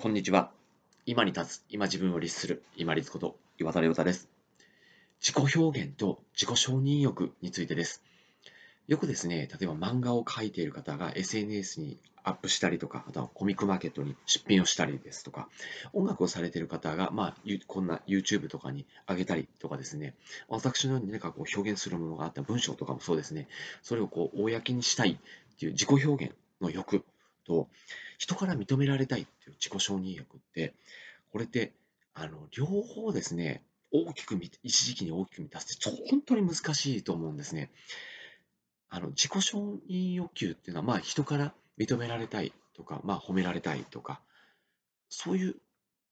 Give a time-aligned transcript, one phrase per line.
[0.00, 0.52] こんにちは。
[1.06, 4.28] 今に立つ、今自分を律する、今立こと岩田亮太です。
[5.20, 8.04] 自己表現と自己承認欲についてです。
[8.86, 15.48] よくですね、例えば漫画を描いている方が SNS にアップしたりとか、あとはコミックマーケットに出品をしたりですとか、
[15.92, 17.36] 音楽をされている方が、まあ、
[17.66, 20.14] こんな YouTube とかに上げたりとかですね、
[20.48, 23.48] 私のように何かこう表現するものがあった文章とかもそうですね、
[23.82, 25.18] それをこう公にしたい
[25.54, 27.02] っていう自己表現の欲
[27.48, 27.68] と、
[28.18, 30.74] 人から認められたいっていう自己承認欲って、
[31.32, 31.72] これって、
[32.14, 37.70] あの、両方ですね、大きく一時期に大きく満たすって本当に難しいと思うんですね。
[38.90, 44.20] あの、自己承認欲求っていうのは、まあ人から認められたいとか、まあ褒められたいとか、
[45.08, 45.56] そういう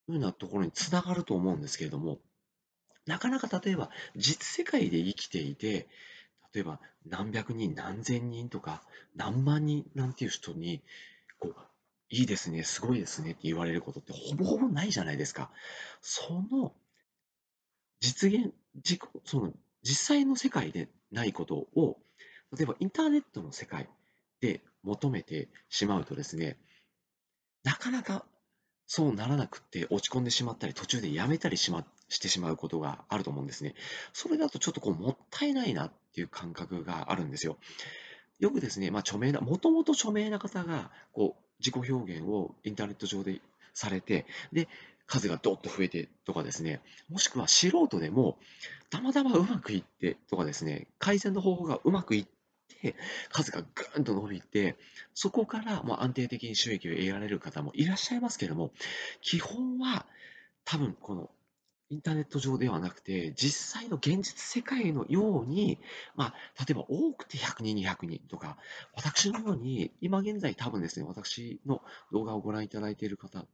[0.07, 2.19] ふうなところにつながると思うんですけれども、
[3.07, 5.87] なかなか例えば実世界で生きていて、
[6.53, 8.83] 例えば何百人、何千人とか
[9.15, 10.83] 何万人なんていう人に
[11.39, 11.57] こう、
[12.09, 15.51] いいですね、すごいですねって言われることってほぼほぼないじゃないですか。
[16.01, 16.75] その
[18.01, 19.53] 実現、自己その
[19.83, 21.99] 実際の世界でないことを、
[22.57, 23.89] 例えばインターネットの世界
[24.41, 26.59] で求めてしまうとですね、
[27.65, 28.25] なかなか
[28.87, 33.75] そうならなくて落ち込んでしまったり、途中でやめたりしましてしまうことがあると思うんですね。
[34.13, 37.59] それだとちょっとこうもったいないなっていう感覚があるんですよ。
[38.39, 43.41] よくですね、まあ、著名な、もともと著名な方が、こう、自己表現をインターネット上で
[43.73, 44.69] されて、で、
[45.07, 48.37] 数がどっと増えてとかですね、もしくは素人でも、
[48.91, 52.27] たまたまうまくいってとかですね、改善の方法がうまくいっ
[52.83, 52.97] て、
[53.31, 54.77] 数がぐーんと伸びて、
[55.15, 58.73] そこからもう安定的に収益を得られる方もいらっしゃいますけれども、
[59.23, 60.07] 基本は
[60.65, 61.31] 多分この
[61.89, 65.79] インターネット上ではなくて、実際の現実世界のように、
[66.17, 68.57] まあ、例えば多くて100人、200人とか、
[68.95, 73.47] 私のように、今現在多分ですね、私の動画をご覧いただいている方、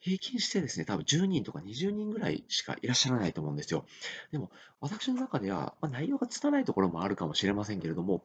[0.00, 3.86] 平均してですね、多分10人とか20人ぐらいしかいらっしゃらないと思うんですよ。
[4.32, 8.24] でも、私の中では、まあ、内容が拙いところもあるかもしれませんけれども、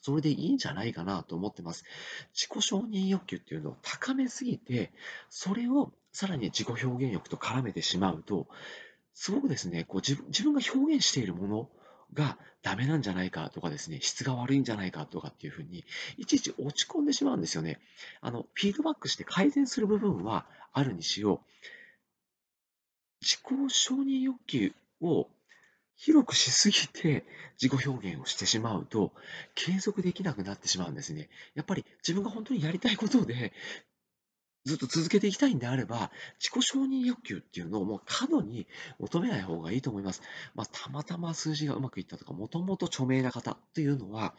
[0.00, 1.84] それでいいんじゃないかなと思ってます。
[2.32, 4.92] 自己承認欲求っていうのを高めすぎて、
[5.28, 8.48] それをさらに自己表現欲と絡めてしまうと、
[9.14, 11.70] すごくですね、こう自分自分が表現しているもの
[12.14, 15.84] がダメなんじゃないかとかですね、質が悪いんじゃないかとかっていうふうに、
[16.16, 17.80] いちいち落ち込んでしまうんですよね。
[18.20, 21.66] あの、フィードバックして改善する部分はあるにしよう。
[23.20, 25.28] 自己承認欲求を
[25.96, 27.24] 広くしすぎて
[27.60, 29.12] 自己表現をしてしまうと、
[29.54, 31.28] 継続できなくなってしまうんですね。
[31.54, 33.52] やっぱり自分が本当にやりたいことで、
[34.64, 38.66] ずっと続けていきたいんであれば、自己承認欲求っていうのをもう過度に
[38.98, 40.22] 求めない方がいいと思います。
[40.54, 44.34] まあ、たまたま数字がうまくいったとか、もともと著名な方っていうのは、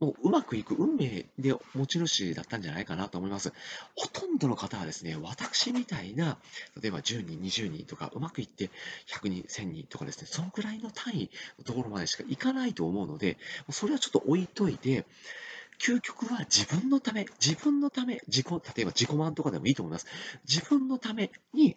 [0.00, 3.52] もううまくいく運命で持ち主だったんじゃないかなと思います。
[3.94, 6.38] ほとんどの方はですね、私みたいな、
[6.82, 8.70] 例えば10人、20人とか、うまくいって
[9.08, 13.36] 100人、1000人とかですね、そのくらいの単位のところまでしかいかないと思うので、
[13.70, 15.04] それはちょっと置いといて、
[15.80, 20.06] 究極は自分のため、自分のため、自己、例えば自己満とかでもいいと思います。
[20.46, 21.76] 自分のために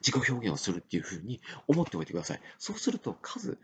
[0.00, 2.40] 自己表現をするっていうふうに思っておいてください。
[2.58, 3.58] そうすると数、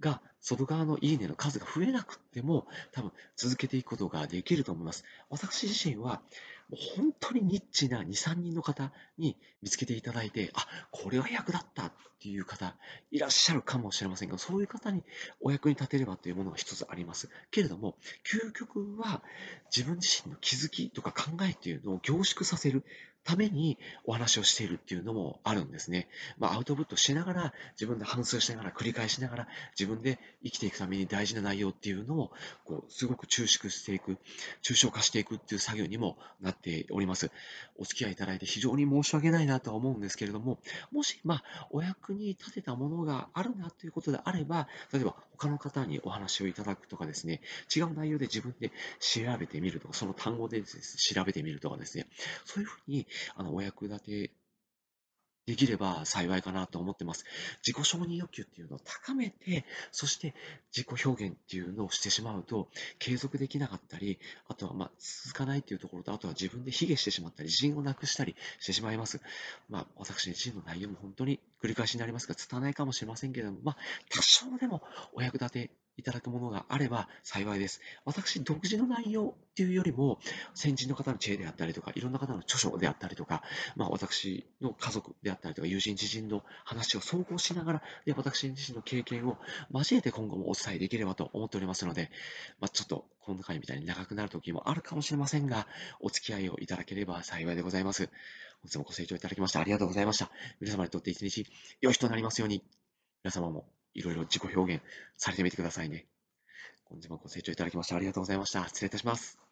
[0.00, 5.04] が、外側のいいねの数が増えなくても、多分続けていくことができると思います。
[5.30, 6.22] 私自身は、
[6.70, 12.76] 本当にニッチな2、3人の方に見つけていただいて、あ、これは役だったっていう方、
[13.12, 15.04] いらっしゃるかもしれませんが、そういう方に
[15.40, 17.30] お役に立てればというものが一つあります。
[17.52, 19.22] けれども、究極は
[19.74, 22.84] 自分自身の気づきとか考えというのを凝縮させる
[23.26, 26.08] ためにお話をしているっていうのもあるんですね。
[26.38, 29.48] まあ、アウトプットしながら、自分で反芻しながら、繰り返しながら、
[29.78, 32.30] 自分で生きていくために大事な内容っていうのを、
[32.64, 34.16] こう、すごく抽縮していく、
[34.62, 37.32] 抽象化していくっていう作業にもなっております。
[37.78, 40.60] お付き合いいただいて非常に申し訳ないなとは思うんですけれども、
[40.92, 47.40] もし、まあ、お役に立てたものがあるなということであれば、例えば他の方にお話をいただくとかですね、
[47.74, 48.70] 違う内容で自分で
[49.00, 52.06] 調べてみるとか、その単語で、ね、調べてみるとかですね、
[52.44, 54.30] そういうふうにあのお役立て
[55.46, 57.24] できれば幸いかなと思ってます。
[57.64, 60.34] 自己承認欲求っていうのを高めて、そして
[60.76, 62.68] 自己表現っていうのをしてしまうと、
[62.98, 64.18] 継続できなかったり、
[64.48, 69.20] あとはまあ続かないっていうところと、あとは自分で卑下してしまったり、自信をなくしたりしてしまいます。
[69.68, 73.76] まあ私自身の内容も本当に繰り返しになりますが、伝わないかもしれませんけれども、まあ、
[74.10, 74.82] 多少でも
[75.12, 77.80] お役立ていただくものがあれば幸いです。
[78.04, 80.18] 私、独自の内容っていうよりも、
[80.54, 83.42] 先人の方の知恵であったりとか、いろんな方の著書であったりとか、
[83.76, 89.38] まあ、私の家族であったりとか、友人、知人の話を総合しながら、で私自身の経験を
[89.72, 92.10] 交えて今後もお伝えできればと思っておりますので、
[92.60, 95.66] まあ、ちょっと今回みたいに長くなる時もあるかもしれませんが、
[96.00, 98.10] お付き合いをいただければ幸いでございます。
[98.62, 100.30] 本日もご清聴いただきましてありがとうございました。
[100.60, 101.46] 皆様にとって一日
[101.80, 102.64] 良い日となりますように、
[103.22, 104.82] 皆様もいろいろ自己表現
[105.16, 106.06] されてみてくださいね。
[106.84, 108.66] 本日もご清聴いただきましてありがとうございました。
[108.68, 109.45] 失礼いたします。